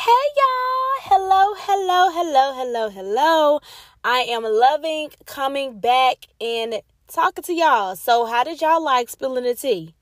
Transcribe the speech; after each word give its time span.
Hey 0.00 0.26
y'all! 0.34 1.12
Hello, 1.12 1.52
hello, 1.58 2.10
hello, 2.10 2.54
hello, 2.54 2.88
hello. 2.88 3.60
I 4.02 4.20
am 4.20 4.44
loving 4.44 5.10
coming 5.26 5.78
back 5.78 6.24
and 6.40 6.80
talking 7.06 7.44
to 7.44 7.52
y'all. 7.52 7.96
So, 7.96 8.24
how 8.24 8.42
did 8.44 8.62
y'all 8.62 8.82
like 8.82 9.10
spilling 9.10 9.44
the 9.44 9.54
tea? 9.54 9.94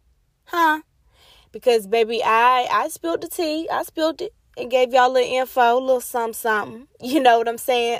Huh? 0.44 0.82
Because 1.50 1.88
baby, 1.88 2.22
I 2.24 2.68
I 2.70 2.86
spilled 2.90 3.22
the 3.22 3.28
tea. 3.28 3.68
I 3.68 3.82
spilled 3.82 4.22
it 4.22 4.32
and 4.56 4.70
gave 4.70 4.94
y'all 4.94 5.10
a 5.10 5.14
little 5.14 5.34
info, 5.34 5.76
a 5.76 5.80
little 5.80 6.00
something, 6.00 6.32
something. 6.32 6.86
You 7.02 7.18
know 7.18 7.36
what 7.38 7.48
I'm 7.48 7.58
saying? 7.58 7.98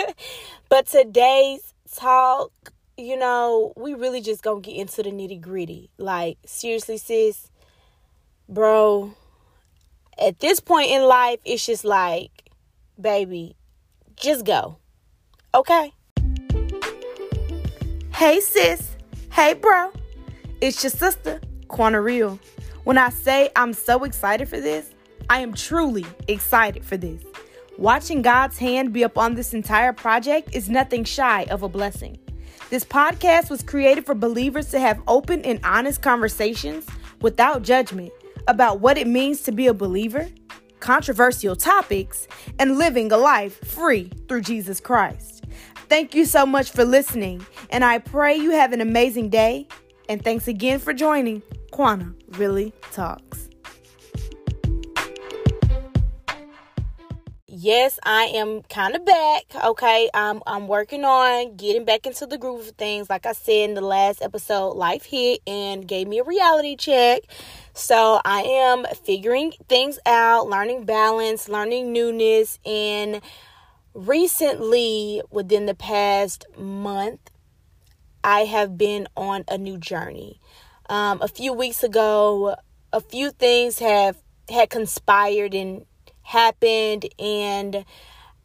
but 0.70 0.86
today's 0.86 1.74
talk, 1.94 2.50
you 2.96 3.18
know, 3.18 3.74
we 3.76 3.92
really 3.92 4.22
just 4.22 4.42
gonna 4.42 4.62
get 4.62 4.76
into 4.76 5.02
the 5.02 5.10
nitty 5.10 5.42
gritty. 5.42 5.90
Like, 5.98 6.38
seriously, 6.46 6.96
sis, 6.96 7.50
bro, 8.48 9.14
at 10.20 10.38
this 10.38 10.60
point 10.60 10.90
in 10.90 11.02
life, 11.02 11.40
it's 11.44 11.64
just 11.64 11.84
like, 11.84 12.50
baby, 13.00 13.56
just 14.16 14.44
go. 14.44 14.76
Okay? 15.54 15.92
Hey, 18.14 18.40
sis. 18.40 18.96
Hey, 19.32 19.54
bro. 19.54 19.92
It's 20.60 20.82
your 20.84 20.90
sister, 20.90 21.40
Qwanna 21.68 22.04
Real. 22.04 22.38
When 22.84 22.98
I 22.98 23.08
say 23.08 23.50
I'm 23.56 23.72
so 23.72 24.04
excited 24.04 24.48
for 24.48 24.60
this, 24.60 24.90
I 25.30 25.40
am 25.40 25.54
truly 25.54 26.04
excited 26.28 26.84
for 26.84 26.98
this. 26.98 27.22
Watching 27.78 28.20
God's 28.20 28.58
hand 28.58 28.92
be 28.92 29.04
upon 29.04 29.34
this 29.34 29.54
entire 29.54 29.94
project 29.94 30.54
is 30.54 30.68
nothing 30.68 31.04
shy 31.04 31.44
of 31.44 31.62
a 31.62 31.68
blessing. 31.68 32.18
This 32.68 32.84
podcast 32.84 33.48
was 33.48 33.62
created 33.62 34.04
for 34.04 34.14
believers 34.14 34.70
to 34.70 34.80
have 34.80 35.00
open 35.08 35.42
and 35.42 35.60
honest 35.64 36.02
conversations 36.02 36.86
without 37.22 37.62
judgment 37.62 38.12
about 38.46 38.80
what 38.80 38.98
it 38.98 39.06
means 39.06 39.42
to 39.42 39.52
be 39.52 39.66
a 39.66 39.74
believer, 39.74 40.28
controversial 40.80 41.56
topics, 41.56 42.26
and 42.58 42.78
living 42.78 43.12
a 43.12 43.16
life 43.16 43.58
free 43.66 44.10
through 44.28 44.42
Jesus 44.42 44.80
Christ. 44.80 45.44
Thank 45.88 46.14
you 46.14 46.24
so 46.24 46.46
much 46.46 46.70
for 46.70 46.84
listening, 46.84 47.44
and 47.70 47.84
I 47.84 47.98
pray 47.98 48.36
you 48.36 48.52
have 48.52 48.72
an 48.72 48.80
amazing 48.80 49.28
day. 49.28 49.68
And 50.08 50.22
thanks 50.22 50.48
again 50.48 50.80
for 50.80 50.92
joining 50.92 51.42
Qwanna 51.72 52.14
Really 52.38 52.72
Talks. 52.90 53.49
Yes, 57.60 57.98
I 58.02 58.24
am 58.24 58.62
kind 58.62 58.96
of 58.96 59.04
back. 59.04 59.42
Okay, 59.64 60.08
I'm 60.14 60.42
I'm 60.46 60.66
working 60.66 61.04
on 61.04 61.56
getting 61.56 61.84
back 61.84 62.06
into 62.06 62.26
the 62.26 62.38
groove 62.38 62.60
of 62.60 62.74
things. 62.76 63.10
Like 63.10 63.26
I 63.26 63.32
said 63.32 63.70
in 63.70 63.74
the 63.74 63.82
last 63.82 64.22
episode, 64.22 64.70
life 64.70 65.04
hit 65.04 65.40
and 65.46 65.86
gave 65.86 66.08
me 66.08 66.18
a 66.18 66.24
reality 66.24 66.76
check. 66.76 67.22
So 67.74 68.20
I 68.24 68.42
am 68.42 68.86
figuring 69.04 69.52
things 69.68 69.98
out, 70.06 70.48
learning 70.48 70.84
balance, 70.84 71.48
learning 71.48 71.92
newness, 71.92 72.58
and 72.64 73.20
recently, 73.94 75.22
within 75.30 75.66
the 75.66 75.74
past 75.74 76.46
month, 76.56 77.30
I 78.24 78.40
have 78.40 78.78
been 78.78 79.06
on 79.16 79.44
a 79.48 79.58
new 79.58 79.76
journey. 79.76 80.40
Um, 80.88 81.20
a 81.20 81.28
few 81.28 81.52
weeks 81.52 81.84
ago, 81.84 82.56
a 82.92 83.00
few 83.00 83.30
things 83.30 83.78
have 83.78 84.16
had 84.48 84.70
conspired 84.70 85.54
and 85.54 85.84
happened 86.30 87.06
and 87.18 87.84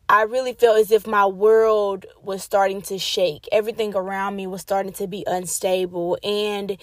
I 0.08 0.24
really 0.24 0.54
felt 0.54 0.80
as 0.80 0.92
if 0.92 1.08
my 1.08 1.26
world 1.26 2.06
was 2.22 2.44
starting 2.44 2.82
to 2.84 2.98
shake. 2.98 3.48
Everything 3.52 3.96
around 3.96 4.36
me 4.36 4.48
was 4.48 4.62
starting 4.62 4.94
to 4.94 5.08
be 5.08 5.24
unstable 5.26 6.18
and 6.24 6.78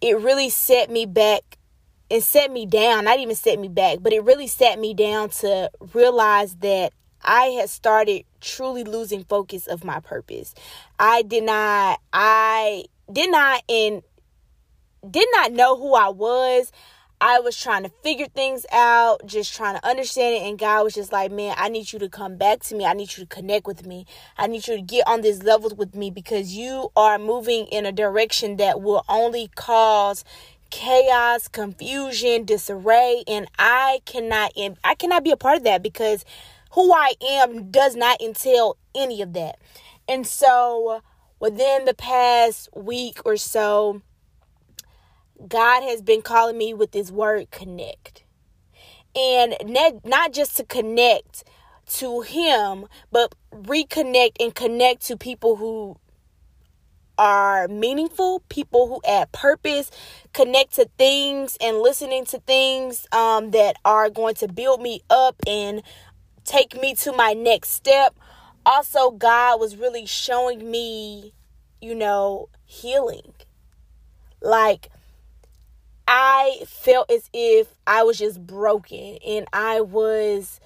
it 0.00 0.18
really 0.18 0.50
set 0.50 0.90
me 0.90 1.06
back 1.06 1.58
and 2.10 2.22
set 2.22 2.50
me 2.50 2.66
down. 2.66 3.04
Not 3.04 3.18
even 3.18 3.36
set 3.36 3.58
me 3.58 3.68
back, 3.68 3.98
but 4.00 4.12
it 4.12 4.22
really 4.24 4.46
set 4.46 4.78
me 4.78 4.94
down 4.94 5.30
to 5.30 5.70
realize 5.94 6.56
that 6.56 6.92
I 7.22 7.46
had 7.46 7.70
started 7.70 8.24
truly 8.40 8.84
losing 8.84 9.24
focus 9.24 9.66
of 9.66 9.84
my 9.84 10.00
purpose. 10.00 10.54
I 10.98 11.22
did 11.22 11.44
not 11.44 12.00
I 12.12 12.84
did 13.12 13.30
not 13.30 13.62
and 13.68 14.02
did 15.08 15.28
not 15.32 15.52
know 15.52 15.76
who 15.76 15.94
I 15.94 16.08
was. 16.08 16.72
I 17.22 17.40
was 17.40 17.60
trying 17.60 17.82
to 17.82 17.90
figure 18.02 18.28
things 18.28 18.64
out, 18.72 19.26
just 19.26 19.54
trying 19.54 19.78
to 19.78 19.86
understand 19.86 20.36
it. 20.36 20.48
And 20.48 20.58
God 20.58 20.84
was 20.84 20.94
just 20.94 21.12
like, 21.12 21.30
man, 21.30 21.54
I 21.58 21.68
need 21.68 21.92
you 21.92 21.98
to 21.98 22.08
come 22.08 22.36
back 22.36 22.60
to 22.64 22.74
me. 22.74 22.86
I 22.86 22.94
need 22.94 23.16
you 23.16 23.24
to 23.24 23.26
connect 23.26 23.66
with 23.66 23.84
me. 23.84 24.06
I 24.38 24.46
need 24.46 24.66
you 24.66 24.76
to 24.76 24.82
get 24.82 25.06
on 25.06 25.20
this 25.20 25.42
level 25.42 25.70
with 25.76 25.94
me 25.94 26.10
because 26.10 26.54
you 26.54 26.90
are 26.96 27.18
moving 27.18 27.66
in 27.66 27.84
a 27.84 27.92
direction 27.92 28.56
that 28.56 28.80
will 28.80 29.04
only 29.06 29.48
cause 29.54 30.24
chaos, 30.70 31.46
confusion, 31.46 32.44
disarray. 32.44 33.22
And 33.28 33.48
I 33.58 34.00
cannot, 34.06 34.52
I 34.82 34.94
cannot 34.94 35.22
be 35.22 35.30
a 35.30 35.36
part 35.36 35.58
of 35.58 35.64
that 35.64 35.82
because 35.82 36.24
who 36.72 36.92
I 36.92 37.12
am 37.22 37.70
does 37.70 37.96
not 37.96 38.22
entail 38.22 38.78
any 38.94 39.20
of 39.20 39.34
that. 39.34 39.58
And 40.08 40.26
so 40.26 41.02
within 41.38 41.84
the 41.84 41.94
past 41.94 42.68
week 42.74 43.20
or 43.26 43.36
so, 43.36 44.00
God 45.48 45.82
has 45.82 46.02
been 46.02 46.22
calling 46.22 46.58
me 46.58 46.74
with 46.74 46.92
this 46.92 47.10
word 47.10 47.50
connect. 47.50 48.24
And 49.14 49.54
not 50.04 50.32
just 50.32 50.56
to 50.58 50.64
connect 50.64 51.44
to 51.94 52.20
Him, 52.20 52.86
but 53.10 53.34
reconnect 53.52 54.36
and 54.38 54.54
connect 54.54 55.06
to 55.06 55.16
people 55.16 55.56
who 55.56 55.96
are 57.18 57.68
meaningful, 57.68 58.40
people 58.48 58.88
who 58.88 59.00
add 59.06 59.30
purpose, 59.32 59.90
connect 60.32 60.74
to 60.74 60.88
things 60.96 61.58
and 61.60 61.78
listening 61.78 62.24
to 62.24 62.38
things 62.40 63.06
um, 63.12 63.50
that 63.50 63.76
are 63.84 64.08
going 64.08 64.34
to 64.36 64.48
build 64.48 64.80
me 64.80 65.02
up 65.10 65.36
and 65.46 65.82
take 66.44 66.80
me 66.80 66.94
to 66.94 67.12
my 67.12 67.34
next 67.34 67.70
step. 67.70 68.14
Also, 68.64 69.10
God 69.10 69.60
was 69.60 69.76
really 69.76 70.06
showing 70.06 70.70
me, 70.70 71.34
you 71.80 71.94
know, 71.94 72.48
healing. 72.64 73.34
Like, 74.40 74.88
I 76.12 76.64
felt 76.66 77.08
as 77.08 77.30
if 77.32 77.68
I 77.86 78.02
was 78.02 78.18
just 78.18 78.44
broken 78.44 79.18
and 79.24 79.46
I 79.52 79.80
was 79.80 80.58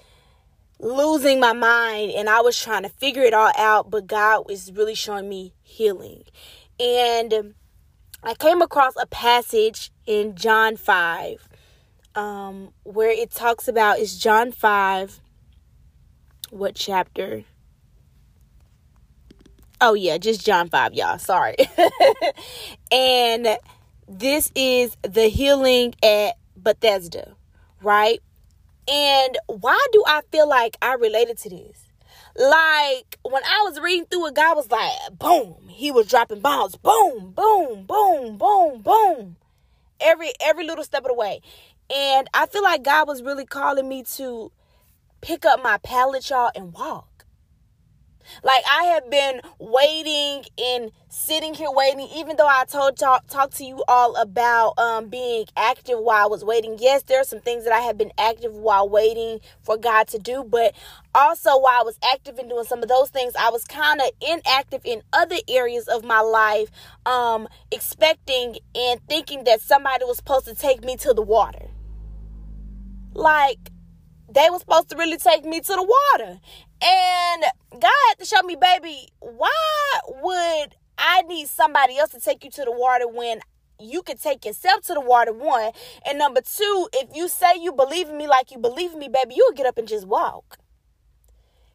losing 0.79 1.39
my 1.39 1.53
mind 1.53 2.13
and 2.13 2.27
I 2.27 2.41
was 2.41 2.59
trying 2.59 2.81
to 2.81 2.89
figure 2.89 3.21
it 3.21 3.35
all 3.35 3.51
out, 3.55 3.91
but 3.91 4.07
God 4.07 4.47
was 4.47 4.71
really 4.71 4.95
showing 4.95 5.29
me 5.29 5.53
healing. 5.61 6.23
And 6.79 7.53
I 8.23 8.33
came 8.33 8.63
across 8.63 8.95
a 8.99 9.05
passage 9.05 9.91
in 10.07 10.33
John 10.33 10.77
5 10.77 11.47
um, 12.15 12.73
where 12.81 13.11
it 13.11 13.29
talks 13.29 13.67
about 13.67 13.99
is 13.99 14.17
John 14.17 14.51
5 14.51 15.21
what 16.49 16.73
chapter? 16.73 17.43
Oh 19.79 19.93
yeah, 19.93 20.17
just 20.17 20.43
John 20.43 20.69
5, 20.69 20.95
y'all. 20.95 21.19
Sorry. 21.19 21.55
and 22.91 23.59
this 24.07 24.51
is 24.55 24.95
the 25.01 25.27
healing 25.27 25.95
at 26.03 26.37
Bethesda, 26.55 27.35
right? 27.81 28.21
And 28.87 29.37
why 29.47 29.83
do 29.91 30.03
I 30.05 30.21
feel 30.31 30.47
like 30.47 30.77
I 30.81 30.93
related 30.93 31.37
to 31.39 31.49
this? 31.49 31.85
Like 32.37 33.17
when 33.23 33.43
I 33.43 33.61
was 33.63 33.79
reading 33.79 34.05
through 34.05 34.27
it, 34.27 34.35
God 34.35 34.55
was 34.55 34.69
like, 34.69 34.91
boom, 35.17 35.55
he 35.69 35.91
was 35.91 36.07
dropping 36.07 36.41
bombs, 36.41 36.75
boom, 36.75 37.31
boom, 37.31 37.85
boom, 37.85 38.37
boom, 38.37 38.81
boom. 38.81 39.37
Every 39.99 40.33
every 40.41 40.65
little 40.67 40.83
step 40.83 41.03
of 41.03 41.07
the 41.07 41.13
way. 41.13 41.41
And 41.93 42.27
I 42.33 42.47
feel 42.47 42.63
like 42.63 42.83
God 42.83 43.07
was 43.07 43.23
really 43.23 43.45
calling 43.45 43.87
me 43.87 44.03
to 44.15 44.51
pick 45.21 45.45
up 45.45 45.63
my 45.63 45.77
pallet, 45.77 46.29
y'all, 46.29 46.51
and 46.55 46.73
walk. 46.73 47.14
Like 48.43 48.63
I 48.69 48.83
have 48.85 49.09
been 49.09 49.41
waiting 49.59 50.45
and 50.57 50.91
sitting 51.09 51.53
here 51.53 51.71
waiting, 51.71 52.07
even 52.15 52.37
though 52.37 52.47
I 52.47 52.65
told 52.65 52.97
talk 52.97 53.27
talk 53.27 53.51
to 53.55 53.65
you 53.65 53.83
all 53.87 54.15
about 54.15 54.77
um 54.77 55.09
being 55.09 55.45
active 55.55 55.99
while 55.99 56.25
I 56.25 56.27
was 56.27 56.43
waiting. 56.43 56.77
Yes, 56.79 57.03
there 57.03 57.21
are 57.21 57.25
some 57.25 57.41
things 57.41 57.63
that 57.63 57.73
I 57.73 57.81
have 57.81 57.97
been 57.97 58.11
active 58.17 58.53
while 58.53 58.87
waiting 58.89 59.39
for 59.61 59.77
God 59.77 60.07
to 60.09 60.19
do, 60.19 60.43
but 60.43 60.75
also 61.13 61.57
while 61.59 61.79
I 61.79 61.83
was 61.83 61.97
active 62.13 62.37
in 62.39 62.49
doing 62.49 62.65
some 62.65 62.83
of 62.83 62.89
those 62.89 63.09
things, 63.09 63.33
I 63.39 63.49
was 63.49 63.63
kind 63.65 64.01
of 64.01 64.09
inactive 64.21 64.81
in 64.83 65.01
other 65.13 65.37
areas 65.47 65.87
of 65.87 66.03
my 66.03 66.19
life, 66.19 66.69
um, 67.05 67.47
expecting 67.71 68.57
and 68.75 68.99
thinking 69.07 69.43
that 69.45 69.61
somebody 69.61 70.05
was 70.05 70.17
supposed 70.17 70.45
to 70.45 70.55
take 70.55 70.83
me 70.83 70.97
to 70.97 71.13
the 71.13 71.21
water. 71.21 71.69
Like 73.13 73.71
they 74.35 74.49
were 74.51 74.59
supposed 74.59 74.89
to 74.89 74.97
really 74.97 75.17
take 75.17 75.45
me 75.45 75.61
to 75.61 75.73
the 75.73 75.83
water. 75.83 76.39
And 76.81 77.43
God 77.71 77.91
had 78.09 78.19
to 78.19 78.25
show 78.25 78.41
me, 78.43 78.55
baby, 78.59 79.07
why 79.19 79.49
would 80.21 80.75
I 80.97 81.21
need 81.23 81.47
somebody 81.47 81.97
else 81.97 82.11
to 82.11 82.19
take 82.19 82.43
you 82.43 82.51
to 82.51 82.65
the 82.65 82.71
water 82.71 83.07
when 83.07 83.39
you 83.79 84.03
could 84.03 84.21
take 84.21 84.45
yourself 84.45 84.81
to 84.83 84.93
the 84.93 85.01
water, 85.01 85.33
one. 85.33 85.71
And 86.05 86.17
number 86.17 86.41
two, 86.41 86.89
if 86.93 87.15
you 87.15 87.27
say 87.27 87.59
you 87.59 87.73
believe 87.73 88.09
in 88.09 88.17
me 88.17 88.27
like 88.27 88.51
you 88.51 88.57
believe 88.57 88.93
in 88.93 88.99
me, 88.99 89.09
baby, 89.09 89.35
you'll 89.35 89.51
get 89.51 89.65
up 89.65 89.77
and 89.77 89.87
just 89.87 90.07
walk. 90.07 90.57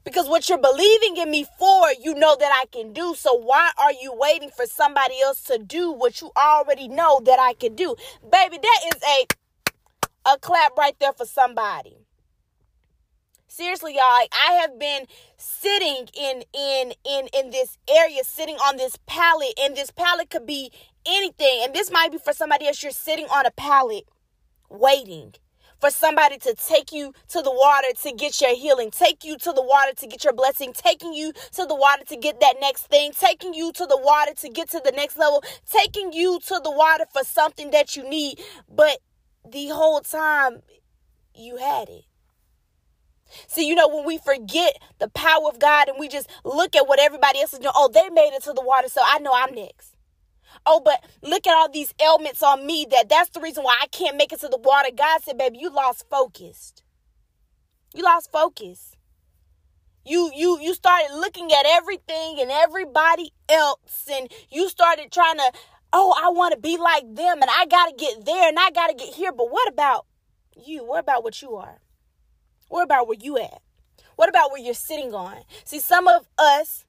Because 0.02 0.28
what 0.28 0.48
you're 0.48 0.58
believing 0.58 1.18
in 1.18 1.30
me 1.30 1.46
for, 1.58 1.88
you 2.00 2.14
know 2.14 2.34
that 2.38 2.52
I 2.54 2.64
can 2.72 2.94
do. 2.94 3.14
So 3.14 3.34
why 3.34 3.70
are 3.78 3.92
you 3.92 4.14
waiting 4.14 4.50
for 4.50 4.64
somebody 4.64 5.20
else 5.22 5.42
to 5.44 5.58
do 5.58 5.92
what 5.92 6.22
you 6.22 6.30
already 6.36 6.88
know 6.88 7.20
that 7.24 7.38
I 7.38 7.52
can 7.52 7.74
do? 7.74 7.94
Baby, 8.22 8.58
that 8.62 8.80
is 8.94 9.02
a 9.02 9.26
a 10.26 10.38
clap 10.38 10.76
right 10.76 10.96
there 11.00 11.12
for 11.12 11.24
somebody. 11.24 11.96
Seriously, 13.52 13.96
y'all, 13.96 14.08
like, 14.12 14.32
I 14.32 14.52
have 14.52 14.78
been 14.78 15.06
sitting 15.36 16.06
in 16.14 16.44
in 16.54 16.92
in 17.04 17.28
in 17.34 17.50
this 17.50 17.78
area, 17.88 18.22
sitting 18.22 18.54
on 18.54 18.76
this 18.76 18.96
pallet, 19.08 19.54
and 19.60 19.76
this 19.76 19.90
pallet 19.90 20.30
could 20.30 20.46
be 20.46 20.70
anything. 21.04 21.62
And 21.64 21.74
this 21.74 21.90
might 21.90 22.12
be 22.12 22.18
for 22.18 22.32
somebody 22.32 22.68
else. 22.68 22.80
You're 22.80 22.92
sitting 22.92 23.26
on 23.26 23.46
a 23.46 23.50
pallet, 23.50 24.04
waiting 24.68 25.34
for 25.80 25.90
somebody 25.90 26.38
to 26.38 26.54
take 26.54 26.92
you 26.92 27.12
to 27.30 27.42
the 27.42 27.50
water 27.50 27.88
to 28.04 28.12
get 28.12 28.40
your 28.40 28.54
healing, 28.54 28.92
take 28.92 29.24
you 29.24 29.36
to 29.38 29.50
the 29.52 29.62
water 29.62 29.94
to 29.96 30.06
get 30.06 30.22
your 30.22 30.32
blessing, 30.32 30.72
taking 30.72 31.12
you 31.12 31.32
to 31.54 31.66
the 31.66 31.74
water 31.74 32.04
to 32.04 32.16
get 32.16 32.38
that 32.38 32.54
next 32.60 32.86
thing, 32.86 33.10
taking 33.10 33.52
you 33.52 33.72
to 33.72 33.84
the 33.84 33.98
water 33.98 34.32
to 34.32 34.48
get 34.48 34.70
to 34.70 34.80
the 34.84 34.92
next 34.92 35.18
level, 35.18 35.42
taking 35.68 36.12
you 36.12 36.38
to 36.46 36.60
the 36.62 36.70
water 36.70 37.04
for 37.12 37.24
something 37.24 37.72
that 37.72 37.96
you 37.96 38.08
need. 38.08 38.40
But 38.72 38.98
the 39.44 39.70
whole 39.70 40.02
time 40.02 40.62
you 41.34 41.56
had 41.56 41.88
it. 41.88 42.04
See, 43.46 43.66
you 43.66 43.74
know, 43.74 43.88
when 43.88 44.04
we 44.06 44.18
forget 44.18 44.78
the 44.98 45.08
power 45.08 45.48
of 45.48 45.58
God 45.58 45.88
and 45.88 45.98
we 45.98 46.08
just 46.08 46.28
look 46.44 46.76
at 46.76 46.88
what 46.88 47.00
everybody 47.00 47.40
else 47.40 47.52
is 47.52 47.58
doing, 47.58 47.72
oh, 47.74 47.90
they 47.92 48.08
made 48.10 48.32
it 48.34 48.42
to 48.44 48.52
the 48.52 48.62
water, 48.62 48.88
so 48.88 49.00
I 49.04 49.18
know 49.18 49.32
I'm 49.34 49.54
next. 49.54 49.96
Oh, 50.66 50.80
but 50.84 51.02
look 51.22 51.46
at 51.46 51.54
all 51.54 51.70
these 51.70 51.94
ailments 52.02 52.42
on 52.42 52.66
me 52.66 52.86
that 52.90 53.08
that's 53.08 53.30
the 53.30 53.40
reason 53.40 53.64
why 53.64 53.78
I 53.80 53.86
can't 53.86 54.16
make 54.16 54.32
it 54.32 54.40
to 54.40 54.48
the 54.48 54.58
water. 54.58 54.88
God 54.94 55.22
said, 55.22 55.38
baby, 55.38 55.58
you 55.58 55.70
lost 55.70 56.04
focus. 56.10 56.74
You 57.94 58.04
lost 58.04 58.30
focus. 58.30 58.96
You 60.04 60.30
you 60.34 60.58
you 60.60 60.74
started 60.74 61.14
looking 61.14 61.52
at 61.52 61.66
everything 61.66 62.38
and 62.40 62.50
everybody 62.50 63.32
else 63.48 64.08
and 64.10 64.32
you 64.50 64.68
started 64.68 65.12
trying 65.12 65.36
to, 65.36 65.52
oh, 65.92 66.14
I 66.22 66.30
want 66.30 66.54
to 66.54 66.60
be 66.60 66.78
like 66.78 67.02
them 67.02 67.42
and 67.42 67.50
I 67.50 67.66
got 67.66 67.90
to 67.90 67.94
get 67.96 68.24
there 68.24 68.48
and 68.48 68.58
I 68.58 68.70
got 68.70 68.88
to 68.88 68.94
get 68.94 69.14
here. 69.14 69.32
But 69.32 69.50
what 69.50 69.68
about 69.68 70.06
you? 70.56 70.84
What 70.84 71.00
about 71.00 71.22
what 71.22 71.42
you 71.42 71.54
are? 71.56 71.80
What 72.70 72.84
about 72.84 73.08
where 73.08 73.18
you 73.20 73.36
at? 73.36 73.60
What 74.14 74.28
about 74.28 74.52
where 74.52 74.60
you're 74.60 74.74
sitting 74.74 75.12
on? 75.12 75.42
See, 75.64 75.80
some 75.80 76.06
of 76.08 76.26
us 76.38 76.86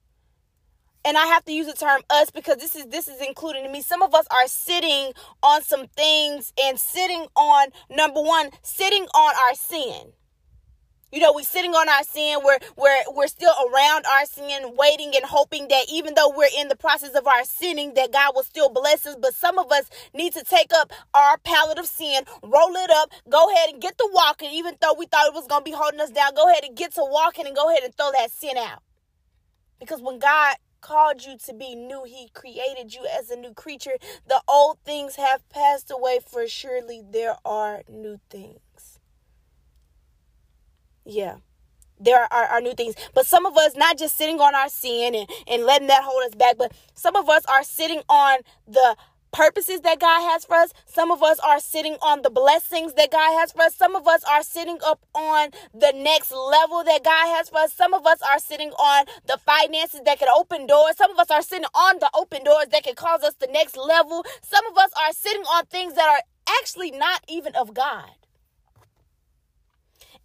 and 1.04 1.18
I 1.18 1.25
have 1.25 1.44
to 1.45 1.51
use 1.51 1.66
the 1.66 1.74
term 1.74 2.01
us 2.12 2.30
because 2.30 2.57
this 2.57 2.75
is 2.75 2.86
this 2.86 3.07
is 3.07 3.19
included 3.19 3.66
in 3.66 3.72
me. 3.72 3.81
Some 3.81 4.04
of 4.04 4.13
us 4.13 4.25
are 4.30 4.48
sitting 4.48 5.13
on 5.42 5.63
some 5.63 5.88
things 5.88 6.54
and 6.63 6.80
sitting 6.80 7.25
on 7.36 7.69
number 7.89 8.22
one, 8.22 8.51
sitting 8.62 9.06
on 9.06 9.33
our 9.48 9.56
sin. 9.56 10.13
You 11.12 11.19
know, 11.19 11.34
we're 11.34 11.44
sitting 11.44 11.74
on 11.74 11.90
our 11.90 12.04
sin. 12.04 12.40
We're 12.44 12.60
we're 12.78 13.04
we're 13.13 13.28
still 13.28 13.54
around 13.68 14.06
our 14.06 14.25
sin, 14.25 14.75
waiting 14.78 15.12
and 15.16 15.25
hoping 15.25 15.68
that 15.68 15.86
even 15.92 16.13
though 16.16 16.34
we're 16.36 16.50
in 16.58 16.69
the 16.69 16.75
process 16.75 17.16
of 17.16 17.28
our 17.28 17.44
sinning, 17.44 17.96
that 17.96 18.13
God 18.13 18.31
will 18.34 18.44
still 18.44 18.69
bless 18.69 19.06
us. 19.06 19.18
But 19.19 19.36
some 19.36 19.60
of 19.60 19.72
us 19.72 19.90
need 20.13 20.34
to 20.34 20.44
take 20.44 20.72
up 20.74 20.94
our 21.13 21.38
pallet 21.40 21.78
of 21.80 21.86
sin, 21.86 22.24
roll 22.42 22.75
it 22.75 22.92
up, 22.92 23.12
go 23.30 23.52
ahead 23.52 23.72
and 23.72 23.81
get 23.81 23.98
to 23.98 24.10
walking, 24.13 24.52
even 24.52 24.75
though 24.81 24.94
we 24.98 25.06
thought 25.06 25.28
it 25.28 25.34
was 25.34 25.48
gonna 25.48 25.66
be 25.66 25.72
holding 25.72 26.00
us 26.00 26.12
down. 26.12 26.34
Go 26.34 26.50
ahead 26.50 26.63
and 26.63 26.78
get 26.78 26.94
to 26.96 27.04
walking 27.04 27.46
and 27.46 27.56
go 27.56 27.69
ahead 27.69 27.84
and 27.84 27.94
throw 27.96 28.12
that 28.18 28.31
sin 28.31 28.58
out. 28.58 28.81
Because 29.80 30.02
when 30.02 30.19
God 30.19 30.56
called 30.81 31.24
you 31.24 31.38
to 31.38 31.54
be 31.54 31.75
new. 31.75 32.04
He 32.06 32.30
created 32.34 32.94
you 32.94 33.06
as 33.18 33.30
a 33.30 33.36
new 33.36 33.54
creature. 33.54 33.98
The 34.28 34.42
old 34.48 34.80
things 34.84 35.16
have 35.16 35.48
passed 35.50 35.92
away, 35.92 36.19
for 36.28 36.48
surely 36.48 37.04
there 37.08 37.36
are 37.46 37.84
new 37.88 38.19
things. 38.30 39.00
Yeah. 41.12 41.38
There 42.00 42.22
are, 42.34 42.46
are 42.46 42.62
new 42.62 42.74
things. 42.74 42.96
But 43.13 43.28
some 43.28 43.46
of 43.46 43.58
us, 43.58 43.75
not 43.75 43.98
just 44.00 44.18
sitting 44.18 44.40
on 44.42 44.56
our 44.56 44.69
sin 44.69 45.16
and, 45.16 45.30
and 45.48 45.66
letting 45.66 45.88
that 45.88 46.04
hold 46.04 46.24
us 46.25 46.36
back, 46.36 46.58
but 46.58 46.74
some 46.96 47.16
of 47.16 47.30
us 47.30 47.46
are 47.48 47.63
sitting 47.63 48.02
on 48.10 48.40
the 48.68 48.96
purposes 49.34 49.81
that 49.81 50.00
God 50.00 50.22
has 50.31 50.46
for 50.46 50.56
us. 50.56 50.74
Some 50.88 51.12
of 51.12 51.24
us 51.24 51.40
are 51.40 51.60
sitting 51.60 51.98
on 52.02 52.24
the 52.24 52.31
blessings 52.31 52.94
that 52.96 53.12
God 53.12 53.40
has 53.40 53.52
for 53.52 53.63
us. 53.63 53.75
Some 53.75 53.96
of 53.96 54.08
us 54.08 54.24
are 54.25 54.44
sitting 54.44 54.80
up 54.86 55.02
on 55.16 55.50
the 55.74 55.94
next 55.96 56.31
level 56.31 56.84
that 56.86 57.04
God 57.04 57.38
has 57.38 57.50
for 57.50 57.60
us. 57.60 57.74
Some 57.74 57.94
of 57.94 58.06
us 58.08 58.19
are 58.24 58.40
sitting 58.40 58.72
on 58.72 59.06
the 59.28 59.38
finances 59.46 60.02
that 60.06 60.19
can 60.19 60.30
open 60.36 60.68
doors. 60.68 60.98
Some 60.98 61.12
of 61.12 61.19
us 61.19 61.31
are 61.31 61.44
sitting 61.44 61.68
on 61.75 62.00
the 62.00 62.10
open 62.16 62.44
doors 62.46 62.68
that 62.72 62.84
can 62.84 62.96
cause 62.96 63.24
us 63.24 63.36
the 63.36 63.48
next 63.48 63.78
level. 63.78 64.25
Some 64.42 64.66
of 64.68 64.78
us 64.78 64.92
are 65.00 65.13
sitting 65.13 65.44
on 65.44 65.66
things 65.68 65.96
that 65.96 66.08
are 66.10 66.24
actually 66.62 66.92
not 66.92 67.24
even 67.30 67.56
of 67.56 67.74
God 67.74 68.12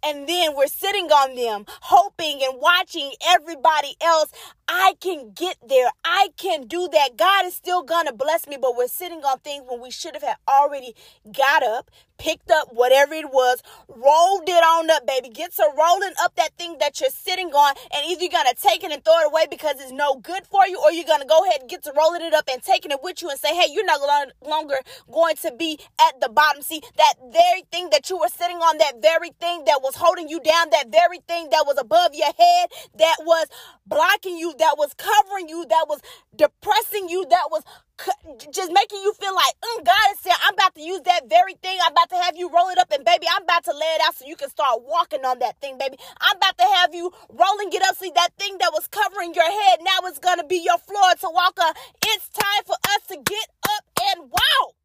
and 0.03 0.27
then 0.27 0.55
we're 0.55 0.67
sitting 0.67 1.11
on 1.11 1.35
them, 1.35 1.65
hoping 1.81 2.41
and 2.43 2.59
watching 2.61 3.11
everybody 3.27 3.95
else. 4.01 4.31
I 4.67 4.95
can 4.99 5.31
get 5.33 5.57
there. 5.67 5.89
I 6.03 6.29
can 6.37 6.67
do 6.67 6.89
that. 6.91 7.17
God 7.17 7.45
is 7.45 7.55
still 7.55 7.83
gonna 7.83 8.13
bless 8.13 8.47
me, 8.47 8.57
but 8.59 8.75
we're 8.75 8.87
sitting 8.87 9.23
on 9.23 9.39
things 9.39 9.63
when 9.67 9.81
we 9.81 9.91
should 9.91 10.13
have 10.15 10.23
had 10.23 10.37
already 10.47 10.93
got 11.31 11.63
up, 11.63 11.89
picked 12.17 12.51
up 12.51 12.69
whatever 12.73 13.13
it 13.13 13.31
was, 13.31 13.61
rolled 13.87 14.49
it 14.49 14.63
on 14.63 14.89
up, 14.91 15.07
baby. 15.07 15.29
Get 15.29 15.55
to 15.55 15.69
rolling 15.77 16.13
up 16.21 16.35
that 16.35 16.57
thing 16.57 16.77
that 16.79 16.99
you're 16.99 17.09
sitting 17.09 17.49
on, 17.49 17.75
and 17.93 18.11
either 18.11 18.21
you're 18.21 18.31
gonna 18.31 18.53
take 18.55 18.83
it 18.83 18.91
and 18.91 19.03
throw 19.05 19.19
it 19.19 19.27
away 19.27 19.45
because 19.49 19.75
it's 19.79 19.91
no 19.91 20.15
good 20.15 20.45
for 20.47 20.67
you, 20.67 20.79
or 20.81 20.91
you're 20.91 21.05
gonna 21.05 21.25
go 21.25 21.45
ahead 21.45 21.61
and 21.61 21.69
get 21.69 21.83
to 21.83 21.93
rolling 21.97 22.21
it 22.21 22.33
up 22.33 22.49
and 22.51 22.61
taking 22.61 22.91
it 22.91 22.99
with 23.01 23.21
you 23.21 23.29
and 23.29 23.39
say, 23.39 23.55
hey, 23.55 23.67
you're 23.71 23.85
not 23.85 24.01
longer 24.45 24.79
going 25.11 25.35
to 25.37 25.53
be 25.57 25.79
at 26.01 26.19
the 26.19 26.29
bottom. 26.29 26.61
See, 26.61 26.81
that 26.97 27.13
very 27.31 27.63
thing 27.71 27.89
that 27.91 28.09
you 28.09 28.17
were 28.17 28.29
sitting 28.29 28.57
on, 28.57 28.77
that 28.79 29.01
very 29.01 29.31
thing 29.39 29.63
that 29.65 29.81
was 29.81 29.95
holding 29.95 30.27
you 30.27 30.39
down, 30.39 30.69
that 30.71 30.91
very 30.91 31.19
thing 31.27 31.49
that 31.51 31.63
was 31.65 31.77
above 31.79 32.11
your 32.13 32.33
head, 32.37 32.69
that 32.97 33.17
was 33.21 33.47
blocking 33.85 34.37
you, 34.37 34.53
that 34.59 34.75
was 34.77 34.93
covering 34.95 35.49
you, 35.49 35.65
that 35.69 35.85
was 35.89 36.01
depressing 36.35 37.09
you, 37.09 37.25
that 37.29 37.47
was 37.51 37.63
just 38.51 38.71
making 38.73 38.99
you 39.03 39.13
feel 39.13 39.35
like, 39.35 39.55
mm, 39.63 39.85
God 39.85 40.07
is 40.13 40.19
I'm 40.43 40.53
about 40.53 40.75
to 40.75 40.81
use 40.81 41.01
that 41.05 41.29
very 41.29 41.55
thing. 41.61 41.77
I'm 41.83 41.91
about 41.93 42.09
to 42.09 42.17
have 42.17 42.37
you 42.37 42.49
roll 42.49 42.69
it 42.69 42.77
up, 42.77 42.91
and 42.91 43.03
baby, 43.05 43.27
I'm 43.31 43.43
about 43.43 43.63
to 43.65 43.73
lay 43.73 43.93
it 43.97 44.01
out 44.05 44.15
so 44.15 44.25
you 44.25 44.35
can 44.35 44.49
start 44.49 44.81
walking 44.83 45.25
on 45.25 45.39
that 45.39 45.59
thing, 45.61 45.77
baby. 45.77 45.97
I'm 46.21 46.37
about 46.37 46.57
to 46.57 46.65
have 46.81 46.93
you 46.93 47.11
rolling 47.29 47.69
it 47.73 47.83
up. 47.83 47.95
See 47.97 48.11
that 48.15 48.31
thing 48.39 48.57
that 48.59 48.71
was 48.73 48.87
covering 48.87 49.33
your 49.33 49.49
head, 49.49 49.79
now 49.83 49.99
it's 50.05 50.19
gonna 50.19 50.45
be 50.45 50.57
your 50.63 50.77
floor 50.79 51.11
to 51.21 51.29
walk 51.33 51.59
on. 51.61 51.73
It's 52.05 52.29
time 52.29 52.63
for 52.65 52.75
us 52.95 53.01
to 53.09 53.17
get 53.17 53.47
up 53.69 53.85
and 54.13 54.31
walk. 54.31 54.75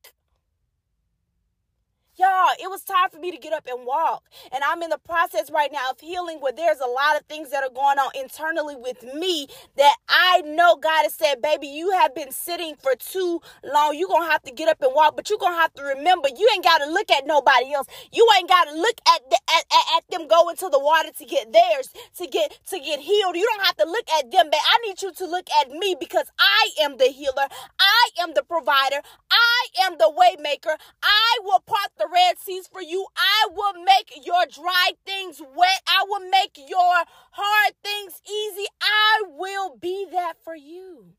Y'all, 2.23 2.55
it 2.63 2.71
was 2.71 2.85
time 2.85 3.11
for 3.11 3.19
me 3.19 3.33
to 3.33 3.37
get 3.37 3.53
up 3.53 3.67
and 3.69 3.85
walk. 3.85 4.23
And 4.53 4.63
I'm 4.63 4.81
in 4.85 4.91
the 4.91 4.99
process 4.99 5.51
right 5.51 5.73
now 5.73 5.91
of 5.91 5.99
healing 5.99 6.39
where 6.39 6.53
there's 6.53 6.79
a 6.79 6.87
lot 6.87 7.19
of 7.19 7.27
things 7.27 7.51
that 7.51 7.65
are 7.65 7.75
going 7.75 7.99
on 7.99 8.13
internally 8.15 8.77
with 8.77 9.03
me 9.03 9.49
that 9.77 9.97
I 10.09 10.43
know 10.47 10.77
God 10.77 11.03
has 11.03 11.15
said, 11.15 11.43
baby, 11.43 11.67
you 11.67 11.91
have 11.91 12.15
been 12.15 12.31
sitting 12.31 12.77
for 12.77 12.95
too 12.95 13.41
long. 13.65 13.99
You're 13.99 14.07
going 14.07 14.23
to 14.23 14.31
have 14.31 14.43
to 14.45 14.53
get 14.53 14.69
up 14.69 14.81
and 14.83 14.93
walk, 14.95 15.17
but 15.17 15.31
you're 15.31 15.39
going 15.41 15.55
to 15.55 15.59
have 15.59 15.75
to 15.75 15.83
remember 15.83 16.29
you 16.29 16.49
ain't 16.55 16.63
got 16.63 16.79
to 16.79 16.87
look 16.93 17.11
at 17.11 17.27
nobody 17.27 17.75
else. 17.75 17.89
You 18.13 18.29
ain't 18.39 18.49
got 18.49 18.67
to 18.69 18.75
look 18.75 19.01
at, 19.13 19.29
the, 19.29 19.39
at, 19.59 19.65
at, 19.75 19.87
at 19.99 20.05
them 20.13 20.29
going 20.29 20.55
to 20.59 20.69
the 20.69 20.79
water 20.79 21.11
to 21.19 21.25
get 21.25 21.53
theirs, 21.53 21.91
to 22.19 22.29
get, 22.29 22.57
to 22.71 22.79
get 22.79 23.01
healed. 23.01 23.35
You 23.35 23.51
don't 23.57 23.67
have 23.67 23.77
to 23.79 23.87
look 23.87 24.07
at 24.21 24.31
them, 24.31 24.47
but 24.49 24.61
I 24.63 24.87
need 24.87 25.03
you 25.03 25.13
to 25.13 25.27
look 25.27 25.49
at 25.61 25.71
me 25.71 25.97
because 25.99 26.31
I 26.39 26.71
am 26.83 26.99
the 26.99 27.07
healer. 27.09 27.51
I 27.81 28.11
am 28.23 28.35
the 28.35 28.45
provider. 28.45 29.03
I 29.33 29.67
am 29.83 29.99
the 29.99 30.13
waymaker. 30.15 30.77
I 31.03 31.39
will 31.43 31.61
part 31.61 31.91
the 31.99 32.09
Red 32.13 32.39
Seas 32.39 32.69
for 32.69 32.83
you. 32.83 33.07
I 33.17 33.49
will 33.51 33.83
make 33.85 34.13
your 34.25 34.45
dry 34.47 34.93
things 35.07 35.41
wet. 35.41 35.83
I 35.87 36.05
will 36.09 36.29
make 36.29 36.59
your 36.59 37.05
hard 37.33 37.75
things 37.83 38.21
easy. 38.29 38.67
I 38.83 39.23
will 39.29 39.77
be 39.77 40.07
that 40.13 40.35
for 40.45 40.55
you. 40.55 41.15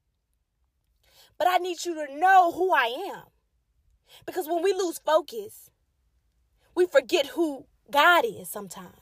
But 1.37 1.47
I 1.49 1.57
need 1.57 1.83
you 1.85 1.95
to 1.95 2.15
know 2.19 2.51
who 2.51 2.73
I 2.73 3.13
am. 3.15 3.23
Because 4.25 4.47
when 4.47 4.63
we 4.63 4.73
lose 4.73 4.99
focus, 4.99 5.71
we 6.75 6.85
forget 6.85 7.27
who 7.27 7.65
God 7.89 8.25
is 8.25 8.49
sometimes. 8.49 8.93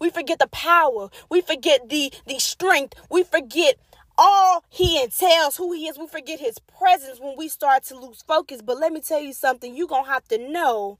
We 0.00 0.10
forget 0.10 0.38
the 0.38 0.48
power. 0.48 1.08
We 1.30 1.40
forget 1.40 1.88
the, 1.88 2.12
the 2.26 2.38
strength. 2.38 2.94
We 3.10 3.22
forget 3.22 3.76
all 4.18 4.64
he 4.68 5.02
entails, 5.02 5.56
who 5.56 5.72
he 5.72 5.88
is. 5.88 5.98
We 5.98 6.06
forget 6.06 6.40
his 6.40 6.58
presence 6.58 7.20
when 7.20 7.36
we 7.36 7.48
start 7.48 7.84
to 7.84 7.98
lose 7.98 8.22
focus. 8.22 8.62
But 8.62 8.78
let 8.78 8.92
me 8.92 9.00
tell 9.00 9.20
you 9.20 9.32
something 9.32 9.74
you're 9.74 9.86
going 9.86 10.04
to 10.04 10.10
have 10.10 10.26
to 10.28 10.38
know 10.38 10.98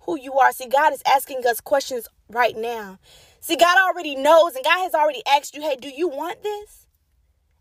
who 0.00 0.18
you 0.18 0.34
are. 0.34 0.52
See, 0.52 0.66
God 0.66 0.92
is 0.92 1.02
asking 1.06 1.46
us 1.46 1.60
questions 1.60 2.08
right 2.28 2.56
now. 2.56 2.98
See, 3.40 3.56
God 3.56 3.78
already 3.78 4.16
knows, 4.16 4.54
and 4.54 4.64
God 4.64 4.82
has 4.82 4.94
already 4.94 5.22
asked 5.26 5.54
you, 5.54 5.62
hey, 5.62 5.76
do 5.76 5.88
you 5.88 6.08
want 6.08 6.42
this? 6.42 6.86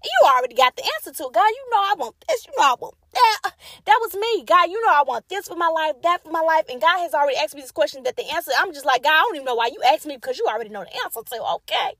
You 0.03 0.27
already 0.27 0.55
got 0.55 0.75
the 0.75 0.83
answer 0.95 1.11
to 1.11 1.27
it. 1.27 1.33
God, 1.33 1.47
you 1.47 1.69
know 1.71 1.77
I 1.77 1.95
want 1.97 2.15
this. 2.27 2.45
You 2.45 2.53
know 2.57 2.63
I 2.63 2.75
want 2.79 2.95
that. 3.13 3.51
That 3.85 3.99
was 3.99 4.13
me. 4.13 4.43
God, 4.45 4.69
you 4.69 4.83
know 4.85 4.93
I 4.93 5.03
want 5.05 5.27
this 5.27 5.47
for 5.47 5.55
my 5.55 5.67
life, 5.67 6.01
that 6.03 6.23
for 6.23 6.31
my 6.31 6.41
life. 6.41 6.65
And 6.69 6.79
God 6.79 6.99
has 6.99 7.13
already 7.13 7.37
asked 7.37 7.55
me 7.55 7.61
this 7.61 7.71
question 7.71 8.03
that 8.03 8.15
the 8.15 8.29
answer, 8.33 8.51
I'm 8.57 8.73
just 8.73 8.85
like, 8.85 9.03
God, 9.03 9.11
I 9.11 9.21
don't 9.21 9.35
even 9.35 9.45
know 9.45 9.55
why 9.55 9.67
you 9.67 9.81
asked 9.91 10.05
me 10.05 10.15
because 10.15 10.37
you 10.37 10.45
already 10.47 10.69
know 10.69 10.83
the 10.83 10.93
answer. 11.03 11.21
So, 11.27 11.55
okay. 11.55 11.95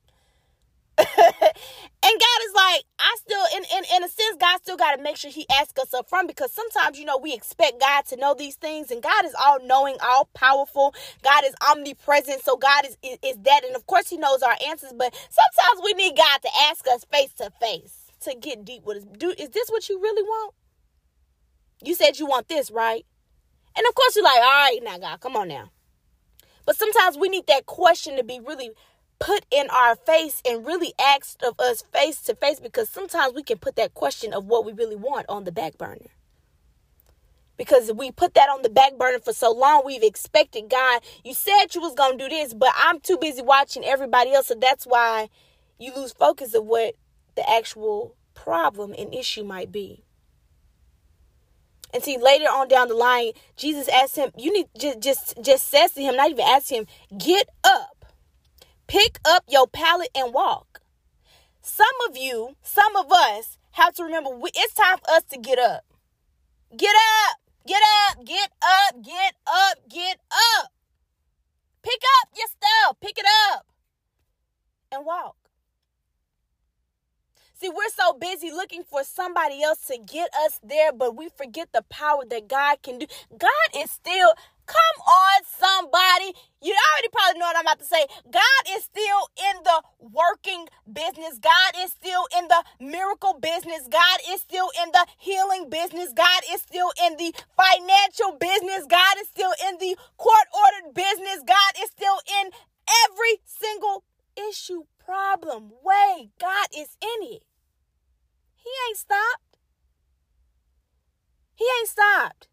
and 0.98 2.14
God 2.20 2.40
is 2.46 2.54
like, 2.54 2.84
I 2.98 3.16
still, 3.18 3.44
in, 3.56 3.64
in, 3.76 3.84
in 3.96 4.04
a 4.04 4.08
sense, 4.08 4.36
God 4.40 4.60
still 4.60 4.76
got 4.76 4.96
to 4.96 5.02
make 5.02 5.16
sure 5.16 5.30
He 5.30 5.46
asks 5.60 5.80
us 5.80 5.94
up 5.94 6.08
front 6.08 6.28
because 6.28 6.52
sometimes, 6.52 6.98
you 6.98 7.04
know, 7.04 7.18
we 7.18 7.32
expect 7.34 7.80
God 7.80 8.04
to 8.06 8.16
know 8.16 8.34
these 8.34 8.56
things, 8.56 8.90
and 8.90 9.02
God 9.02 9.24
is 9.24 9.34
all 9.40 9.58
knowing, 9.64 9.96
all 10.02 10.28
powerful. 10.34 10.94
God 11.22 11.44
is 11.44 11.54
omnipresent, 11.70 12.42
so 12.42 12.56
God 12.56 12.86
is, 12.86 12.96
is, 13.02 13.18
is 13.22 13.36
that. 13.44 13.62
And 13.64 13.76
of 13.76 13.86
course, 13.86 14.10
He 14.10 14.16
knows 14.16 14.42
our 14.42 14.56
answers, 14.66 14.92
but 14.96 15.14
sometimes 15.14 15.82
we 15.84 15.92
need 15.94 16.16
God 16.16 16.42
to 16.42 16.50
ask 16.68 16.86
us 16.88 17.04
face 17.04 17.32
to 17.34 17.50
face 17.60 17.94
to 18.22 18.34
get 18.34 18.64
deep 18.64 18.84
with 18.84 18.98
us. 18.98 19.04
Do, 19.18 19.30
is 19.38 19.50
this 19.50 19.68
what 19.70 19.88
you 19.88 20.00
really 20.00 20.22
want? 20.22 20.54
You 21.84 21.94
said 21.94 22.18
you 22.18 22.26
want 22.26 22.48
this, 22.48 22.70
right? 22.70 23.06
And 23.76 23.86
of 23.86 23.94
course, 23.94 24.16
you're 24.16 24.24
like, 24.24 24.34
all 24.34 24.42
right, 24.42 24.80
now, 24.82 24.98
God, 24.98 25.20
come 25.20 25.36
on 25.36 25.48
now. 25.48 25.70
But 26.66 26.76
sometimes 26.76 27.16
we 27.16 27.28
need 27.30 27.46
that 27.46 27.66
question 27.66 28.16
to 28.16 28.24
be 28.24 28.40
really 28.40 28.72
put 29.18 29.44
in 29.50 29.68
our 29.70 29.96
face 29.96 30.42
and 30.46 30.66
really 30.66 30.92
asked 30.98 31.42
of 31.42 31.58
us 31.58 31.82
face 31.92 32.20
to 32.22 32.34
face 32.34 32.60
because 32.60 32.88
sometimes 32.88 33.34
we 33.34 33.42
can 33.42 33.58
put 33.58 33.76
that 33.76 33.94
question 33.94 34.32
of 34.32 34.44
what 34.44 34.64
we 34.64 34.72
really 34.72 34.96
want 34.96 35.26
on 35.28 35.44
the 35.44 35.52
back 35.52 35.76
burner. 35.76 36.10
Because 37.56 37.92
we 37.92 38.12
put 38.12 38.34
that 38.34 38.48
on 38.48 38.62
the 38.62 38.68
back 38.68 38.96
burner 38.96 39.18
for 39.18 39.32
so 39.32 39.50
long, 39.50 39.82
we've 39.84 40.04
expected 40.04 40.70
God, 40.70 41.02
you 41.24 41.34
said 41.34 41.74
you 41.74 41.80
was 41.80 41.94
to 41.94 42.16
do 42.16 42.28
this, 42.28 42.54
but 42.54 42.72
I'm 42.76 43.00
too 43.00 43.18
busy 43.18 43.42
watching 43.42 43.84
everybody 43.84 44.32
else. 44.32 44.46
So 44.46 44.54
that's 44.54 44.84
why 44.84 45.28
you 45.78 45.92
lose 45.94 46.12
focus 46.12 46.54
of 46.54 46.64
what 46.64 46.94
the 47.34 47.48
actual 47.50 48.14
problem 48.34 48.94
and 48.96 49.12
issue 49.12 49.42
might 49.42 49.72
be. 49.72 50.04
And 51.92 52.02
see, 52.02 52.18
later 52.18 52.44
on 52.44 52.68
down 52.68 52.88
the 52.88 52.94
line, 52.94 53.32
Jesus 53.56 53.88
asked 53.88 54.16
him, 54.16 54.30
you 54.36 54.52
need 54.52 54.66
just 54.78 55.00
just 55.00 55.42
just 55.42 55.68
says 55.68 55.92
to 55.92 56.02
him, 56.02 56.16
not 56.16 56.30
even 56.30 56.44
ask 56.46 56.70
him, 56.70 56.86
get 57.16 57.48
up, 57.64 57.87
pick 58.88 59.20
up 59.24 59.44
your 59.48 59.68
pallet 59.68 60.08
and 60.14 60.34
walk. 60.34 60.80
Some 61.62 61.86
of 62.08 62.16
you, 62.16 62.56
some 62.62 62.96
of 62.96 63.12
us 63.12 63.58
have 63.72 63.94
to 63.94 64.04
remember 64.04 64.30
it's 64.42 64.74
time 64.74 64.98
for 64.98 65.14
us 65.14 65.22
to 65.30 65.38
get 65.38 65.58
up. 65.58 65.84
Get 66.76 66.96
up, 66.96 67.38
get 67.66 67.82
up, 68.10 68.24
get 68.24 68.50
up, 68.62 69.04
get 69.04 69.34
up, 69.46 69.88
get 69.88 70.18
up. 70.30 70.72
Pick 71.82 72.00
up 72.20 72.28
your 72.36 72.48
stuff, 72.48 72.96
pick 73.00 73.18
it 73.18 73.26
up, 73.52 73.66
and 74.90 75.06
walk. 75.06 75.36
See, 77.60 77.68
we're 77.68 77.88
so 77.88 78.12
busy 78.12 78.50
looking 78.50 78.84
for 78.84 79.02
somebody 79.02 79.62
else 79.62 79.80
to 79.86 79.98
get 79.98 80.30
us 80.44 80.60
there, 80.62 80.92
but 80.92 81.16
we 81.16 81.28
forget 81.28 81.68
the 81.72 81.82
power 81.90 82.24
that 82.30 82.48
God 82.48 82.82
can 82.82 82.98
do. 82.98 83.06
God 83.36 83.50
is 83.76 83.90
still, 83.90 84.34
come 84.68 84.98
on, 85.08 85.40
somebody. 85.48 86.36
You 86.62 86.76
already 86.76 87.08
probably 87.12 87.40
know 87.40 87.48
what 87.48 87.56
I'm 87.56 87.66
about 87.66 87.80
to 87.80 87.86
say. 87.88 88.04
God 88.30 88.62
is 88.76 88.84
still 88.84 89.22
in 89.36 89.56
the 89.64 89.78
working 90.00 90.68
business. 90.92 91.40
God 91.40 91.72
is 91.80 91.92
still 91.92 92.28
in 92.38 92.48
the 92.48 92.62
miracle 92.80 93.38
business. 93.40 93.88
God 93.90 94.18
is 94.30 94.42
still 94.42 94.70
in 94.84 94.92
the 94.92 95.06
healing 95.18 95.70
business. 95.70 96.12
God 96.14 96.42
is 96.52 96.62
still 96.62 96.92
in 97.06 97.16
the 97.16 97.32
financial 97.56 98.36
business. 98.38 98.86
God 98.88 99.16
is 99.20 99.28
still 99.28 99.54
in 99.68 99.78
the 99.80 99.96
court 100.18 100.48
ordered 100.52 100.94
business. 100.94 101.40
God 101.46 101.72
is 101.82 101.90
still 101.90 102.20
in 102.42 102.52
every 103.08 103.40
single 103.46 104.04
issue, 104.50 104.84
problem, 105.04 105.72
way. 105.84 106.30
God 106.40 106.68
is 106.76 106.96
in 107.02 107.20
it. 107.24 107.42
He 108.56 108.70
ain't 108.88 108.98
stopped. 108.98 109.58
He 111.56 111.66
ain't 111.80 111.88
stopped. 111.88 112.48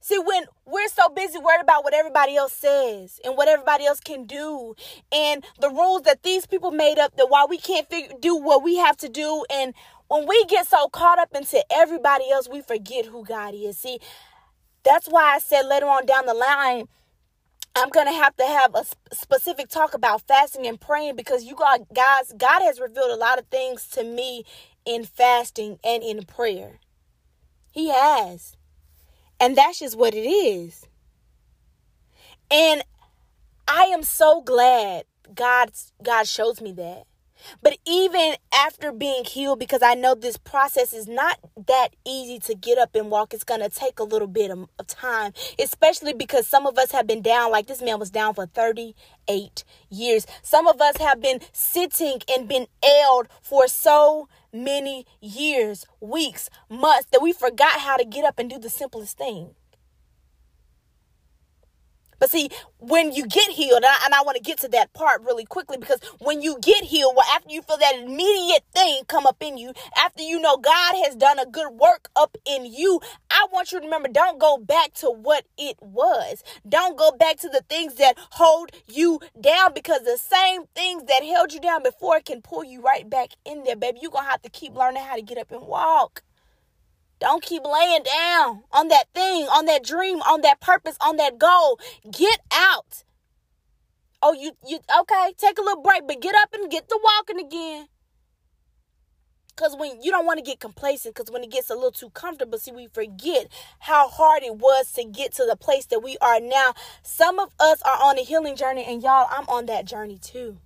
See, 0.00 0.18
when 0.18 0.44
we're 0.66 0.88
so 0.88 1.08
busy 1.10 1.38
worried 1.38 1.60
about 1.60 1.84
what 1.84 1.92
everybody 1.92 2.34
else 2.34 2.54
says 2.54 3.20
and 3.24 3.36
what 3.36 3.48
everybody 3.48 3.84
else 3.84 4.00
can 4.00 4.24
do 4.24 4.74
and 5.12 5.44
the 5.60 5.68
rules 5.68 6.02
that 6.02 6.22
these 6.22 6.46
people 6.46 6.70
made 6.70 6.98
up 6.98 7.16
that 7.16 7.28
why 7.28 7.46
we 7.48 7.58
can't 7.58 7.88
figure, 7.88 8.16
do 8.18 8.34
what 8.34 8.62
we 8.62 8.76
have 8.76 8.96
to 8.98 9.08
do 9.08 9.44
and 9.50 9.74
when 10.10 10.26
we 10.26 10.44
get 10.46 10.66
so 10.66 10.88
caught 10.88 11.20
up 11.20 11.36
into 11.36 11.64
everybody 11.70 12.28
else, 12.32 12.48
we 12.48 12.60
forget 12.62 13.06
who 13.06 13.24
God 13.24 13.54
is. 13.54 13.78
See, 13.78 14.00
that's 14.82 15.06
why 15.06 15.36
I 15.36 15.38
said 15.38 15.62
later 15.62 15.86
on 15.86 16.04
down 16.04 16.26
the 16.26 16.34
line, 16.34 16.88
I'm 17.76 17.90
to 17.90 18.04
have 18.12 18.34
to 18.36 18.44
have 18.44 18.74
a 18.74 18.84
specific 19.14 19.68
talk 19.68 19.94
about 19.94 20.22
fasting 20.26 20.66
and 20.66 20.80
praying 20.80 21.14
because 21.14 21.44
you 21.44 21.54
got 21.54 21.82
guys, 21.94 22.32
God 22.36 22.60
has 22.62 22.80
revealed 22.80 23.12
a 23.12 23.16
lot 23.16 23.38
of 23.38 23.46
things 23.46 23.86
to 23.90 24.02
me 24.02 24.42
in 24.84 25.04
fasting 25.04 25.78
and 25.84 26.02
in 26.02 26.24
prayer. 26.24 26.80
He 27.70 27.90
has. 27.90 28.56
And 29.40 29.56
that's 29.56 29.78
just 29.80 29.96
what 29.96 30.14
it 30.14 30.28
is. 30.28 30.86
And 32.50 32.82
I 33.66 33.84
am 33.84 34.02
so 34.02 34.42
glad 34.42 35.04
God 35.34 35.70
God 36.02 36.26
shows 36.26 36.60
me 36.60 36.72
that. 36.72 37.04
But 37.62 37.78
even 37.86 38.34
after 38.52 38.92
being 38.92 39.24
healed, 39.24 39.58
because 39.58 39.82
I 39.82 39.94
know 39.94 40.14
this 40.14 40.36
process 40.36 40.92
is 40.92 41.08
not 41.08 41.38
that 41.66 41.90
easy 42.06 42.38
to 42.40 42.54
get 42.54 42.78
up 42.78 42.94
and 42.94 43.10
walk, 43.10 43.34
it's 43.34 43.44
going 43.44 43.60
to 43.60 43.68
take 43.68 43.98
a 43.98 44.04
little 44.04 44.28
bit 44.28 44.50
of, 44.50 44.68
of, 44.78 44.86
time, 44.86 45.32
especially 45.58 46.12
because 46.12 46.46
some 46.46 46.66
of 46.66 46.78
us 46.78 46.92
have 46.92 47.06
been 47.06 47.22
down, 47.22 47.50
like 47.50 47.66
this 47.66 47.82
man 47.82 47.98
was 47.98 48.10
down 48.10 48.34
for 48.34 48.46
38 48.46 49.64
years. 49.88 50.26
Some 50.42 50.66
of 50.66 50.80
us 50.80 50.96
have 50.96 51.20
been 51.20 51.40
sitting 51.52 52.20
and 52.28 52.48
been 52.48 52.66
ailed 52.84 53.28
for 53.42 53.68
so 53.68 54.28
many 54.52 55.06
years, 55.20 55.86
weeks, 56.00 56.50
months 56.68 57.06
that 57.12 57.22
we 57.22 57.32
forgot 57.32 57.80
how 57.80 57.96
to 57.96 58.04
get 58.04 58.24
up 58.24 58.38
and 58.38 58.50
do 58.50 58.58
the 58.58 58.70
simplest 58.70 59.16
thing. 59.16 59.54
But 62.20 62.30
see, 62.30 62.50
when 62.78 63.12
you 63.12 63.26
get 63.26 63.50
healed, 63.50 63.78
and 63.78 63.86
I, 63.86 63.96
and 64.04 64.14
I 64.14 64.22
want 64.22 64.36
to 64.36 64.42
get 64.42 64.58
to 64.60 64.68
that 64.68 64.92
part 64.92 65.22
really 65.22 65.46
quickly 65.46 65.78
because 65.78 66.00
when 66.20 66.42
you 66.42 66.58
get 66.62 66.84
healed, 66.84 67.14
well, 67.16 67.26
after 67.34 67.50
you 67.50 67.62
feel 67.62 67.78
that 67.78 67.98
immediate 67.98 68.62
thing 68.74 69.02
come 69.08 69.26
up 69.26 69.38
in 69.40 69.56
you, 69.56 69.72
after 69.96 70.22
you 70.22 70.38
know 70.38 70.58
God 70.58 70.94
has 71.04 71.16
done 71.16 71.38
a 71.38 71.46
good 71.46 71.72
work 71.72 72.10
up 72.14 72.36
in 72.46 72.66
you, 72.66 73.00
I 73.30 73.46
want 73.52 73.72
you 73.72 73.80
to 73.80 73.84
remember 73.84 74.08
don't 74.08 74.38
go 74.38 74.58
back 74.58 74.94
to 74.94 75.10
what 75.10 75.46
it 75.58 75.76
was. 75.80 76.44
Don't 76.68 76.98
go 76.98 77.10
back 77.10 77.38
to 77.38 77.48
the 77.48 77.62
things 77.68 77.94
that 77.96 78.14
hold 78.32 78.70
you 78.86 79.20
down 79.40 79.72
because 79.74 80.02
the 80.02 80.18
same 80.18 80.64
things 80.74 81.04
that 81.04 81.24
held 81.24 81.52
you 81.52 81.60
down 81.60 81.82
before 81.82 82.20
can 82.20 82.42
pull 82.42 82.64
you 82.64 82.82
right 82.82 83.08
back 83.08 83.30
in 83.46 83.64
there, 83.64 83.76
baby. 83.76 84.00
You're 84.02 84.10
going 84.10 84.26
to 84.26 84.30
have 84.30 84.42
to 84.42 84.50
keep 84.50 84.74
learning 84.74 85.02
how 85.02 85.16
to 85.16 85.22
get 85.22 85.38
up 85.38 85.50
and 85.50 85.62
walk. 85.62 86.22
Don't 87.20 87.42
keep 87.42 87.62
laying 87.64 88.02
down 88.02 88.64
on 88.72 88.88
that 88.88 89.04
thing, 89.14 89.44
on 89.44 89.66
that 89.66 89.84
dream, 89.84 90.20
on 90.22 90.40
that 90.40 90.60
purpose, 90.60 90.96
on 91.00 91.16
that 91.16 91.38
goal. 91.38 91.78
Get 92.10 92.40
out. 92.52 93.04
Oh, 94.22 94.32
you 94.32 94.52
you 94.66 94.80
okay, 95.00 95.32
take 95.36 95.58
a 95.58 95.62
little 95.62 95.82
break, 95.82 96.06
but 96.06 96.20
get 96.20 96.34
up 96.34 96.52
and 96.54 96.70
get 96.70 96.88
to 96.88 96.98
walking 97.02 97.44
again. 97.44 97.88
Cause 99.56 99.76
when 99.78 100.00
you 100.00 100.10
don't 100.10 100.24
want 100.24 100.38
to 100.38 100.42
get 100.44 100.58
complacent, 100.58 101.14
because 101.14 101.30
when 101.30 101.42
it 101.44 101.50
gets 101.50 101.68
a 101.68 101.74
little 101.74 101.90
too 101.90 102.08
comfortable, 102.10 102.58
see, 102.58 102.72
we 102.72 102.86
forget 102.86 103.48
how 103.80 104.08
hard 104.08 104.42
it 104.42 104.56
was 104.56 104.90
to 104.92 105.04
get 105.04 105.34
to 105.34 105.44
the 105.44 105.56
place 105.56 105.84
that 105.86 106.02
we 106.02 106.16
are 106.22 106.40
now. 106.40 106.72
Some 107.02 107.38
of 107.38 107.50
us 107.60 107.82
are 107.82 108.02
on 108.02 108.18
a 108.18 108.22
healing 108.22 108.56
journey, 108.56 108.86
and 108.88 109.02
y'all, 109.02 109.28
I'm 109.30 109.46
on 109.50 109.66
that 109.66 109.84
journey 109.84 110.16
too. 110.16 110.56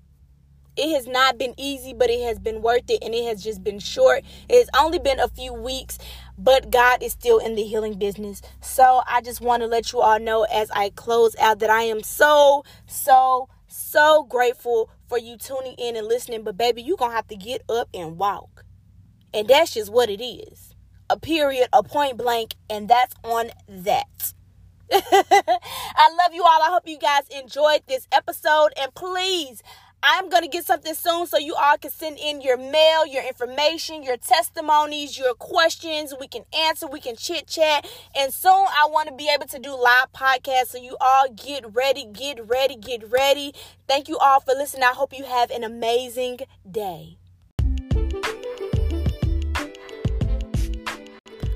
It 0.77 0.93
has 0.95 1.07
not 1.07 1.39
been 1.39 1.55
easy, 1.57 1.93
but 1.93 2.11
it 2.11 2.21
has 2.23 2.39
been 2.41 2.61
worth 2.61 2.89
it, 2.89 3.03
and 3.03 3.15
it 3.15 3.25
has 3.27 3.43
just 3.43 3.63
been 3.63 3.79
short. 3.79 4.25
It's 4.49 4.71
only 4.77 4.99
been 4.99 5.21
a 5.21 5.29
few 5.29 5.53
weeks, 5.53 5.99
but 6.39 6.71
God 6.71 7.03
is 7.03 7.13
still 7.13 7.39
in 7.39 7.55
the 7.55 7.63
healing 7.63 7.99
business. 7.99 8.43
So 8.61 9.03
I 9.07 9.21
just 9.21 9.41
want 9.41 9.63
to 9.63 9.67
let 9.67 9.93
you 9.93 10.01
all 10.01 10.19
know 10.19 10.45
as 10.45 10.71
I 10.71 10.91
close 10.91 11.37
out 11.37 11.61
that 11.61 11.71
I 11.71 11.83
am 11.83 12.03
so, 12.03 12.65
so, 12.87 13.49
so 13.67 14.25
grateful 14.25 14.91
for 15.09 15.19
you 15.19 15.37
tuning 15.37 15.75
in 15.79 15.97
and 15.97 16.07
listening. 16.07 16.43
But 16.43 16.57
baby, 16.57 16.83
you're 16.83 16.97
going 16.97 17.13
to 17.13 17.17
have 17.17 17.29
to 17.29 17.37
get 17.37 17.63
up 17.69 17.89
and 17.95 18.19
walk. 18.19 18.65
And 19.33 19.49
that's 19.49 19.75
just 19.75 19.93
what 19.93 20.11
it 20.11 20.23
is. 20.23 20.75
A 21.11 21.19
period, 21.19 21.69
a 21.73 21.83
point 21.83 22.17
blank, 22.17 22.55
and 22.71 22.89
that's 22.89 23.15
on 23.23 23.51
that. 23.69 24.33
I 24.93 26.17
love 26.19 26.33
you 26.33 26.43
all. 26.43 26.63
I 26.63 26.71
hope 26.71 26.85
you 26.87 26.99
guys 26.99 27.25
enjoyed 27.29 27.83
this 27.87 28.07
episode. 28.13 28.71
And 28.81 28.95
please, 28.95 29.63
I'm 30.07 30.29
going 30.29 30.43
to 30.43 30.49
get 30.49 30.67
something 30.67 30.93
soon 30.93 31.27
so 31.27 31.39
you 31.39 31.55
all 31.55 31.79
can 31.79 31.91
send 31.91 32.19
in 32.19 32.43
your 32.43 32.59
mail, 32.59 33.07
your 33.07 33.25
information, 33.27 34.03
your 34.03 34.19
testimonies, 34.19 35.19
your 35.19 35.33
questions. 35.33 36.13
We 36.21 36.29
can 36.29 36.45
answer, 36.55 36.87
we 36.87 37.01
can 37.01 37.17
chit 37.17 37.47
chat. 37.47 37.89
And 38.15 38.33
soon 38.33 38.53
I 38.53 38.87
want 38.91 39.09
to 39.09 39.15
be 39.15 39.31
able 39.35 39.47
to 39.47 39.59
do 39.59 39.75
live 39.75 40.13
podcasts. 40.13 40.69
So 40.69 40.79
you 40.79 40.99
all 41.01 41.31
get 41.31 41.75
ready, 41.75 42.05
get 42.05 42.47
ready, 42.47 42.77
get 42.77 43.11
ready. 43.11 43.55
Thank 43.89 44.09
you 44.09 44.19
all 44.19 44.41
for 44.41 44.53
listening. 44.53 44.83
I 44.83 44.93
hope 44.93 45.17
you 45.17 45.25
have 45.25 45.51
an 45.51 45.65
amazing 45.65 46.41
day. 46.71 47.17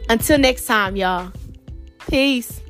Until 0.08 0.38
next 0.38 0.64
time, 0.64 0.96
y'all. 0.96 1.32
Peace. 2.08 2.62